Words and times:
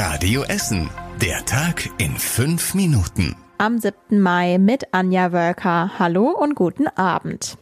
Radio 0.00 0.44
Essen. 0.44 0.88
Der 1.20 1.44
Tag 1.44 1.90
in 1.98 2.16
fünf 2.16 2.72
Minuten. 2.72 3.34
Am 3.58 3.80
7. 3.80 4.20
Mai 4.20 4.58
mit 4.58 4.94
Anja 4.94 5.32
Wölker. 5.32 5.98
Hallo 5.98 6.28
und 6.30 6.54
guten 6.54 6.86
Abend. 6.86 7.58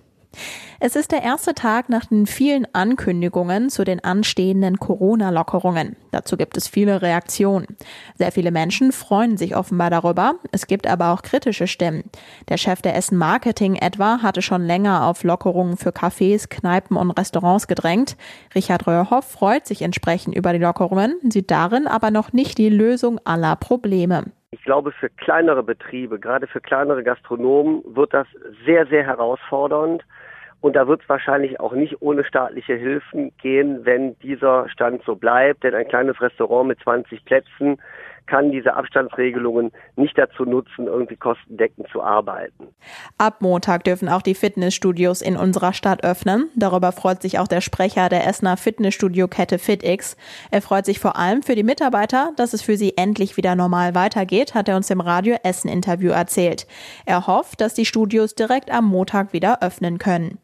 Es 0.79 0.95
ist 0.95 1.13
der 1.13 1.23
erste 1.23 1.55
Tag 1.55 1.89
nach 1.89 2.05
den 2.05 2.27
vielen 2.27 2.67
Ankündigungen 2.75 3.71
zu 3.71 3.85
den 3.85 4.05
anstehenden 4.05 4.79
Corona-Lockerungen. 4.79 5.97
Dazu 6.11 6.37
gibt 6.37 6.57
es 6.57 6.69
viele 6.69 7.01
Reaktionen. 7.01 7.67
Sehr 8.17 8.31
viele 8.31 8.51
Menschen 8.51 8.93
freuen 8.93 9.37
sich 9.37 9.57
offenbar 9.57 9.91
darüber. 9.91 10.35
Es 10.53 10.67
gibt 10.67 10.87
aber 10.87 11.13
auch 11.13 11.23
kritische 11.23 11.67
Stimmen. 11.67 12.05
Der 12.49 12.59
Chef 12.59 12.83
der 12.83 12.95
Essen 12.95 13.17
Marketing 13.17 13.77
etwa 13.77 14.23
hatte 14.23 14.43
schon 14.43 14.67
länger 14.67 15.07
auf 15.07 15.25
Lockerungen 15.25 15.77
für 15.77 15.91
Cafés, 15.91 16.49
Kneipen 16.49 16.97
und 16.97 17.11
Restaurants 17.11 17.69
gedrängt. 17.69 18.17
Richard 18.55 18.87
Röhrhoff 18.87 19.25
freut 19.25 19.67
sich 19.67 19.83
entsprechend 19.83 20.37
über 20.37 20.53
die 20.53 20.59
Lockerungen, 20.59 21.19
sieht 21.31 21.51
darin 21.51 21.87
aber 21.87 22.11
noch 22.11 22.33
nicht 22.33 22.59
die 22.59 22.69
Lösung 22.69 23.19
aller 23.25 23.57
Probleme. 23.57 24.25
Ich 24.51 24.63
glaube, 24.63 24.93
für 24.93 25.11
kleinere 25.11 25.63
Betriebe, 25.63 26.19
gerade 26.19 26.47
für 26.47 26.61
kleinere 26.61 27.03
Gastronomen, 27.03 27.83
wird 27.87 28.15
das 28.15 28.27
sehr, 28.65 28.87
sehr 28.87 29.05
herausfordernd. 29.05 30.03
Und 30.67 30.75
da 30.75 30.89
wird 30.89 31.01
es 31.01 31.09
wahrscheinlich 31.09 31.61
auch 31.61 31.75
nicht 31.75 32.03
ohne 32.03 32.25
staatliche 32.25 32.75
Hilfen 32.75 33.31
gehen, 33.41 33.85
wenn 33.85 34.19
dieser 34.19 34.69
Stand 34.69 35.01
so 35.05 35.15
bleibt. 35.15 35.63
Denn 35.63 35.77
ein 35.77 35.87
kleines 35.87 36.21
Restaurant 36.21 36.67
mit 36.67 36.81
20 36.81 37.25
Plätzen 37.25 37.81
kann 38.27 38.51
diese 38.51 38.75
Abstandsregelungen 38.75 39.71
nicht 39.95 40.19
dazu 40.19 40.45
nutzen, 40.45 40.89
irgendwie 40.89 41.15
kostendeckend 41.15 41.87
zu 41.93 42.03
arbeiten. 42.03 42.67
Ab 43.17 43.43
Montag 43.43 43.85
dürfen 43.85 44.09
auch 44.09 44.23
die 44.23 44.35
Fitnessstudios 44.35 45.23
in 45.23 45.37
unserer 45.37 45.73
Stadt 45.73 46.03
öffnen. 46.03 46.49
Darüber 46.57 46.91
freut 46.91 47.23
sich 47.23 47.39
auch 47.39 47.47
der 47.47 47.61
Sprecher 47.61 48.09
der 48.09 48.27
Essener 48.27 48.57
Fitnessstudio-Kette 48.57 49.61
FitX. 49.61 50.17
Er 50.51 50.63
freut 50.63 50.85
sich 50.85 50.99
vor 50.99 51.15
allem 51.15 51.45
für 51.45 51.55
die 51.55 51.63
Mitarbeiter, 51.63 52.33
dass 52.37 52.55
es 52.55 52.63
für 52.63 52.77
sie 52.77 52.97
endlich 52.97 53.37
wieder 53.37 53.55
normal 53.55 53.95
weitergeht, 53.95 54.57
hat 54.57 54.69
er 54.69 54.75
uns 54.75 54.91
im 54.91 55.01
Radio 55.01 55.37
Essen 55.45 55.71
Interview 55.71 56.11
erzählt. 56.11 56.67
Er 57.05 57.29
hofft, 57.29 57.61
dass 57.61 57.75
die 57.75 57.87
Studios 57.87 58.35
direkt 58.35 58.73
am 58.73 58.87
Montag 58.87 59.33
wieder 59.33 59.63
öffnen 59.63 59.99
können. 59.99 60.41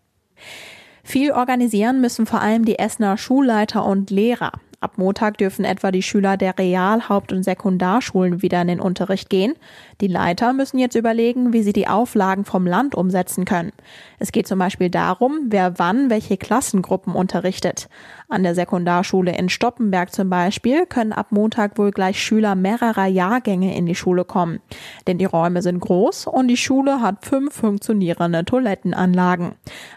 Viel 1.04 1.32
organisieren 1.32 2.00
müssen 2.00 2.26
vor 2.26 2.40
allem 2.40 2.64
die 2.64 2.78
Essener 2.78 3.18
Schulleiter 3.18 3.84
und 3.84 4.10
Lehrer. 4.10 4.52
Ab 4.82 4.98
Montag 4.98 5.38
dürfen 5.38 5.64
etwa 5.64 5.92
die 5.92 6.02
Schüler 6.02 6.36
der 6.36 6.58
Real-, 6.58 7.08
Haupt- 7.08 7.32
und 7.32 7.44
Sekundarschulen 7.44 8.42
wieder 8.42 8.60
in 8.62 8.66
den 8.66 8.80
Unterricht 8.80 9.30
gehen. 9.30 9.54
Die 10.00 10.08
Leiter 10.08 10.52
müssen 10.52 10.76
jetzt 10.80 10.96
überlegen, 10.96 11.52
wie 11.52 11.62
sie 11.62 11.72
die 11.72 11.86
Auflagen 11.86 12.44
vom 12.44 12.66
Land 12.66 12.96
umsetzen 12.96 13.44
können. 13.44 13.70
Es 14.18 14.32
geht 14.32 14.48
zum 14.48 14.58
Beispiel 14.58 14.90
darum, 14.90 15.38
wer 15.50 15.78
wann 15.78 16.10
welche 16.10 16.36
Klassengruppen 16.36 17.14
unterrichtet. 17.14 17.88
An 18.28 18.42
der 18.42 18.56
Sekundarschule 18.56 19.36
in 19.36 19.50
Stoppenberg 19.50 20.12
zum 20.12 20.28
Beispiel 20.28 20.84
können 20.86 21.12
ab 21.12 21.28
Montag 21.30 21.78
wohl 21.78 21.92
gleich 21.92 22.20
Schüler 22.20 22.56
mehrerer 22.56 23.06
Jahrgänge 23.06 23.76
in 23.76 23.86
die 23.86 23.94
Schule 23.94 24.24
kommen. 24.24 24.58
Denn 25.06 25.18
die 25.18 25.26
Räume 25.26 25.62
sind 25.62 25.78
groß 25.78 26.26
und 26.26 26.48
die 26.48 26.56
Schule 26.56 27.00
hat 27.00 27.24
fünf 27.24 27.54
funktionierende 27.54 28.44
Toilettenanlagen. 28.44 29.52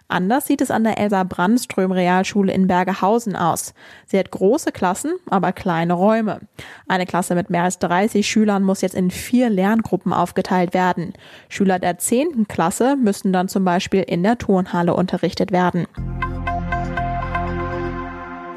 Anders 0.08 0.45
sieht 0.45 0.61
es 0.61 0.70
an 0.70 0.83
der 0.83 0.99
Elsa 0.99 1.23
Brandström 1.23 1.92
Realschule 1.92 2.53
in 2.53 2.67
Bergehausen 2.67 3.36
aus. 3.36 3.73
Sie 4.05 4.20
hat 4.20 4.30
große 4.30 4.73
Klassen, 4.75 5.13
aber 5.27 5.53
kleine 5.53 5.93
Räume. 5.93 6.41
Eine 6.87 7.07
Klasse 7.07 7.33
mit 7.33 7.49
mehr 7.49 7.63
als 7.63 7.79
30 7.79 8.29
Schülern 8.29 8.61
muss 8.61 8.81
jetzt 8.81 8.93
in 8.93 9.09
vier 9.09 9.49
Lerngruppen 9.49 10.13
aufgeteilt 10.13 10.75
werden. 10.75 11.13
Schüler 11.49 11.79
der 11.79 11.97
10. 11.97 12.47
Klasse 12.47 12.95
müssen 12.95 13.33
dann 13.33 13.47
zum 13.47 13.65
Beispiel 13.65 14.01
in 14.01 14.21
der 14.21 14.37
Turnhalle 14.37 14.93
unterrichtet 14.93 15.51
werden. 15.51 15.87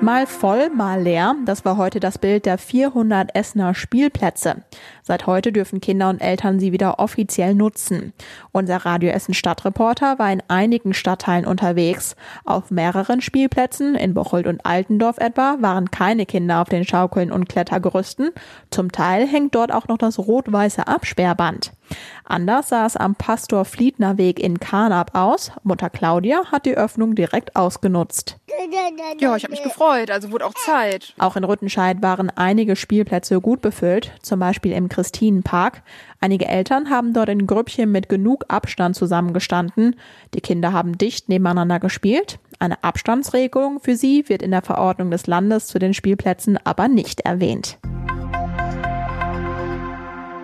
Mal 0.00 0.26
voll, 0.28 0.70
mal 0.70 1.02
leer. 1.02 1.34
Das 1.44 1.64
war 1.64 1.76
heute 1.76 1.98
das 1.98 2.18
Bild 2.18 2.46
der 2.46 2.56
400 2.56 3.34
Essener 3.34 3.74
Spielplätze. 3.74 4.62
Seit 5.02 5.26
heute 5.26 5.50
dürfen 5.50 5.80
Kinder 5.80 6.08
und 6.08 6.20
Eltern 6.20 6.60
sie 6.60 6.70
wieder 6.70 7.00
offiziell 7.00 7.54
nutzen. 7.54 8.12
Unser 8.52 8.76
Radio 8.76 9.10
Essen 9.10 9.34
Stadtreporter 9.34 10.18
war 10.20 10.30
in 10.30 10.42
einigen 10.46 10.94
Stadtteilen 10.94 11.46
unterwegs. 11.46 12.14
Auf 12.44 12.70
mehreren 12.70 13.20
Spielplätzen, 13.20 13.96
in 13.96 14.14
Bocholt 14.14 14.46
und 14.46 14.64
Altendorf 14.64 15.18
etwa, 15.18 15.56
waren 15.60 15.90
keine 15.90 16.26
Kinder 16.26 16.62
auf 16.62 16.68
den 16.68 16.84
Schaukeln 16.84 17.32
und 17.32 17.48
Klettergerüsten. 17.48 18.30
Zum 18.70 18.92
Teil 18.92 19.26
hängt 19.26 19.56
dort 19.56 19.72
auch 19.72 19.88
noch 19.88 19.98
das 19.98 20.18
rot-weiße 20.18 20.86
Absperrband. 20.86 21.72
Anders 22.24 22.68
sah 22.68 22.84
es 22.84 22.96
am 22.96 23.14
Pastor 23.14 23.64
Fliedner 23.64 24.18
Weg 24.18 24.38
in 24.38 24.60
Karnap 24.60 25.14
aus. 25.14 25.50
Mutter 25.62 25.88
Claudia 25.88 26.42
hat 26.52 26.66
die 26.66 26.76
Öffnung 26.76 27.14
direkt 27.14 27.56
ausgenutzt. 27.56 28.36
Ja, 29.18 29.36
ich 29.36 29.44
habe 29.44 29.52
mich 29.52 29.62
gefreut, 29.62 29.87
also 29.88 30.30
wurde 30.30 30.46
auch 30.46 30.54
Zeit. 30.54 31.14
Auch 31.18 31.36
in 31.36 31.44
Rüttenscheid 31.44 32.02
waren 32.02 32.30
einige 32.34 32.76
Spielplätze 32.76 33.40
gut 33.40 33.60
befüllt, 33.60 34.12
zum 34.22 34.40
Beispiel 34.40 34.72
im 34.72 34.88
Christinenpark. 34.88 35.82
Einige 36.20 36.46
Eltern 36.46 36.90
haben 36.90 37.12
dort 37.12 37.28
in 37.28 37.46
Grüppchen 37.46 37.90
mit 37.90 38.08
genug 38.08 38.44
Abstand 38.48 38.96
zusammengestanden. 38.96 39.96
Die 40.34 40.40
Kinder 40.40 40.72
haben 40.72 40.98
dicht 40.98 41.28
nebeneinander 41.28 41.80
gespielt. 41.80 42.38
Eine 42.58 42.82
Abstandsregelung 42.82 43.80
für 43.80 43.96
sie 43.96 44.28
wird 44.28 44.42
in 44.42 44.50
der 44.50 44.62
Verordnung 44.62 45.10
des 45.10 45.26
Landes 45.26 45.66
zu 45.66 45.78
den 45.78 45.94
Spielplätzen 45.94 46.58
aber 46.64 46.88
nicht 46.88 47.20
erwähnt. 47.20 47.78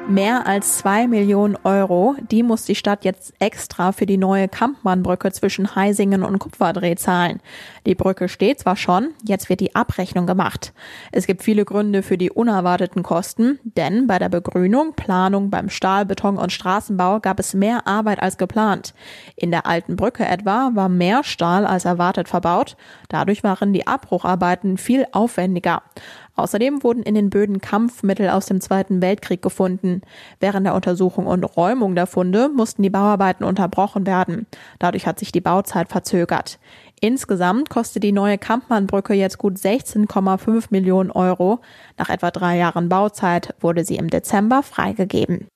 Mehr 0.06 0.46
als 0.46 0.78
zwei 0.78 1.08
Millionen 1.08 1.56
Euro, 1.64 2.14
die 2.30 2.42
muss 2.42 2.66
die 2.66 2.74
Stadt 2.74 3.06
jetzt 3.06 3.32
extra 3.38 3.90
für 3.90 4.04
die 4.04 4.18
neue 4.18 4.48
Kampmannbrücke 4.48 5.32
zwischen 5.32 5.74
Heisingen 5.74 6.22
und 6.22 6.38
Kupferdreh 6.38 6.94
zahlen. 6.96 7.40
Die 7.86 7.94
Brücke 7.94 8.28
steht 8.28 8.60
zwar 8.60 8.76
schon, 8.76 9.10
jetzt 9.26 9.48
wird 9.48 9.60
die 9.60 9.74
Abrechnung 9.74 10.26
gemacht. 10.26 10.74
Es 11.10 11.26
gibt 11.26 11.42
viele 11.42 11.64
Gründe 11.64 12.02
für 12.02 12.18
die 12.18 12.30
unerwarteten 12.30 13.02
Kosten, 13.02 13.58
denn 13.64 14.06
bei 14.06 14.18
der 14.18 14.28
Begrünung, 14.28 14.92
Planung 14.92 15.48
beim 15.48 15.70
Stahl, 15.70 16.04
Beton 16.04 16.36
und 16.36 16.52
Straßenbau 16.52 17.20
gab 17.20 17.40
es 17.40 17.54
mehr 17.54 17.86
Arbeit 17.86 18.20
als 18.20 18.36
geplant. 18.36 18.92
In 19.36 19.50
der 19.50 19.66
alten 19.66 19.96
Brücke 19.96 20.26
etwa 20.26 20.70
war 20.74 20.90
mehr 20.90 21.24
Stahl 21.24 21.64
als 21.64 21.86
erwartet 21.86 22.28
verbaut. 22.28 22.76
Dadurch 23.08 23.42
waren 23.42 23.72
die 23.72 23.86
Abbrucharbeiten 23.86 24.76
viel 24.76 25.06
aufwendiger. 25.12 25.82
Außerdem 26.36 26.82
wurden 26.82 27.02
in 27.02 27.14
den 27.14 27.30
Böden 27.30 27.60
Kampfmittel 27.60 28.28
aus 28.28 28.46
dem 28.46 28.60
Zweiten 28.60 29.00
Weltkrieg 29.00 29.40
gefunden. 29.40 30.02
Während 30.40 30.66
der 30.66 30.74
Untersuchung 30.74 31.26
und 31.26 31.44
Räumung 31.44 31.94
der 31.94 32.06
Funde 32.06 32.48
mussten 32.48 32.82
die 32.82 32.90
Bauarbeiten 32.90 33.44
unterbrochen 33.44 34.06
werden. 34.06 34.46
Dadurch 34.78 35.06
hat 35.06 35.18
sich 35.18 35.30
die 35.30 35.40
Bauzeit 35.40 35.88
verzögert. 35.88 36.58
Insgesamt 37.00 37.70
kostet 37.70 38.02
die 38.02 38.12
neue 38.12 38.38
Kampmannbrücke 38.38 39.14
jetzt 39.14 39.38
gut 39.38 39.56
16,5 39.56 40.66
Millionen 40.70 41.10
Euro. 41.10 41.60
Nach 41.98 42.08
etwa 42.08 42.30
drei 42.30 42.56
Jahren 42.56 42.88
Bauzeit 42.88 43.54
wurde 43.60 43.84
sie 43.84 43.96
im 43.96 44.10
Dezember 44.10 44.62
freigegeben. 44.62 45.48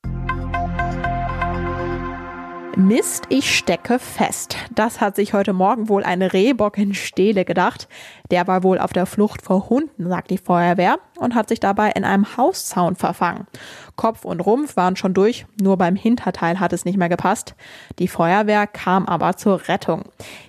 Mist, 2.78 3.24
ich 3.28 3.58
stecke 3.58 3.98
fest. 3.98 4.56
Das 4.72 5.00
hat 5.00 5.16
sich 5.16 5.34
heute 5.34 5.52
Morgen 5.52 5.88
wohl 5.88 6.04
ein 6.04 6.22
Rehbock 6.22 6.78
in 6.78 6.94
Stele 6.94 7.44
gedacht. 7.44 7.88
Der 8.30 8.46
war 8.46 8.62
wohl 8.62 8.78
auf 8.78 8.92
der 8.92 9.04
Flucht 9.04 9.42
vor 9.42 9.68
Hunden, 9.68 10.08
sagt 10.08 10.30
die 10.30 10.38
Feuerwehr, 10.38 11.00
und 11.16 11.34
hat 11.34 11.48
sich 11.48 11.58
dabei 11.58 11.90
in 11.90 12.04
einem 12.04 12.36
Hauszaun 12.36 12.94
verfangen. 12.94 13.48
Kopf 13.96 14.24
und 14.24 14.38
Rumpf 14.38 14.76
waren 14.76 14.94
schon 14.94 15.12
durch, 15.12 15.44
nur 15.60 15.76
beim 15.76 15.96
Hinterteil 15.96 16.60
hat 16.60 16.72
es 16.72 16.84
nicht 16.84 16.98
mehr 16.98 17.08
gepasst. 17.08 17.56
Die 17.98 18.06
Feuerwehr 18.06 18.68
kam 18.68 19.06
aber 19.06 19.36
zur 19.36 19.66
Rettung. 19.66 20.04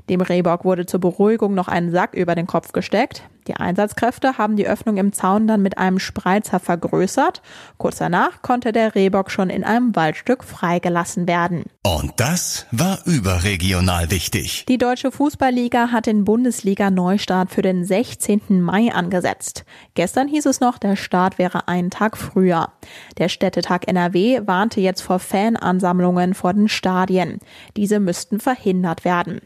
Dem 0.07 0.22
Rehbock 0.22 0.66
wurde 0.66 0.85
zur 0.85 1.00
Beruhigung 1.00 1.56
noch 1.56 1.67
ein 1.67 1.90
Sack 1.90 2.13
über 2.13 2.35
den 2.35 2.46
Kopf 2.46 2.73
gesteckt. 2.73 3.23
Die 3.50 3.56
Einsatzkräfte 3.56 4.38
haben 4.38 4.58
die 4.58 4.68
Öffnung 4.68 4.98
im 4.98 5.12
Zaun 5.12 5.48
dann 5.48 5.64
mit 5.64 5.80
einem 5.80 5.98
Spreizer 5.98 6.60
vergrößert. 6.60 7.42
Kurz 7.80 7.98
danach 7.98 8.44
konnte 8.44 8.72
der 8.72 8.94
Rehbock 8.94 9.32
schon 9.32 9.50
in 9.50 9.64
einem 9.64 9.96
Waldstück 9.96 10.44
freigelassen 10.44 11.28
werden. 11.28 11.64
Und 11.82 12.14
das 12.18 12.68
war 12.70 13.00
überregional 13.06 14.12
wichtig. 14.12 14.66
Die 14.68 14.78
Deutsche 14.78 15.12
Fußballliga 15.12 15.92
hat 15.92 16.06
den 16.06 16.26
Bundesliga-Neustart 16.26 17.50
für 17.50 17.64
den 17.64 17.84
16. 17.84 18.62
Mai 18.62 18.94
angesetzt. 18.94 19.66
Gestern 19.96 20.28
hieß 20.28 20.46
es 20.46 20.59
noch, 20.59 20.78
der 20.78 20.96
Start 20.96 21.40
wäre 21.40 21.68
einen 21.68 21.90
Tag 21.90 22.18
früher. 22.18 22.73
Der 23.18 23.29
Städtetag 23.29 23.88
NRW 23.88 24.41
warnte 24.46 24.79
jetzt 24.79 25.02
vor 25.02 25.18
Fanansammlungen 25.18 26.35
vor 26.35 26.53
den 26.53 26.68
Stadien. 26.68 27.40
Diese 27.76 28.00
müssten 28.00 28.40
verhindert 28.40 29.06
werden. 29.06 29.41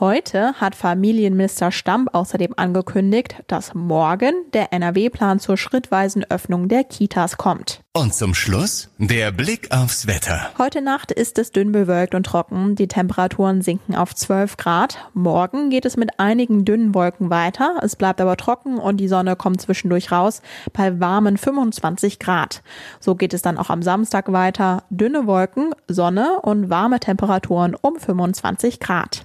Heute 0.00 0.54
hat 0.54 0.74
Familienminister 0.74 1.70
Stamp 1.70 2.14
außerdem 2.14 2.54
angekündigt, 2.56 3.36
dass 3.46 3.74
morgen 3.74 4.34
der 4.52 4.72
NRW-Plan 4.72 5.38
zur 5.38 5.56
schrittweisen 5.56 6.24
Öffnung 6.28 6.68
der 6.68 6.84
Kitas 6.84 7.36
kommt. 7.36 7.82
Und 7.94 8.14
zum 8.14 8.34
Schluss 8.34 8.88
der 8.96 9.32
Blick 9.32 9.70
aufs 9.70 10.06
Wetter. 10.06 10.50
Heute 10.56 10.80
Nacht 10.80 11.12
ist 11.12 11.38
es 11.38 11.52
dünn 11.52 11.72
bewölkt 11.72 12.14
und 12.14 12.24
trocken. 12.24 12.74
Die 12.74 12.88
Temperaturen 12.88 13.60
sinken 13.60 13.94
auf 13.94 14.14
12 14.14 14.56
Grad. 14.56 14.96
Morgen 15.12 15.68
geht 15.68 15.84
es 15.84 15.98
mit 15.98 16.18
einigen 16.18 16.64
dünnen 16.64 16.94
Wolken 16.94 17.28
weiter. 17.28 17.80
Es 17.82 17.96
bleibt 17.96 18.22
aber 18.22 18.38
trocken 18.38 18.78
und 18.78 18.96
die 18.96 19.08
Sonne 19.08 19.36
kommt 19.36 19.60
zwischendurch 19.60 20.10
raus 20.10 20.40
bei 20.72 21.00
warmen 21.00 21.36
25 21.36 22.18
Grad. 22.18 22.62
So 22.98 23.14
geht 23.14 23.34
es 23.34 23.42
dann 23.42 23.58
auch 23.58 23.68
am 23.68 23.82
Samstag 23.82 24.32
weiter. 24.32 24.84
Dünne 24.88 25.26
Wolken, 25.26 25.74
Sonne 25.86 26.40
und 26.40 26.70
warme 26.70 26.98
Temperaturen 26.98 27.76
um 27.78 27.96
25 27.96 28.80
Grad. 28.80 29.24